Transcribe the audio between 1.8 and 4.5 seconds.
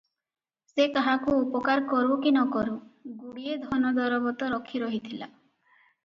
କରୁ କି ନ କରୁ, ଗୁଡ଼ିଏ ଧନ ଦରବ ତ